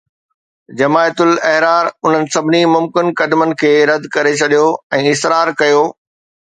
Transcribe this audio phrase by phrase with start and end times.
[0.79, 4.67] جماعت الاحرار انهن سڀني ممڪن قدمن کي رد ڪري ڇڏيو
[5.03, 5.89] ۽ اصرار ڪيو